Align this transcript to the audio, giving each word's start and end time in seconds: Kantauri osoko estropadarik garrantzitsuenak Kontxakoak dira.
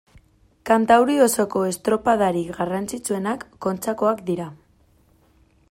Kantauri 0.69 1.17
osoko 1.25 1.61
estropadarik 1.73 2.49
garrantzitsuenak 2.55 3.45
Kontxakoak 3.67 4.25
dira. 4.31 4.49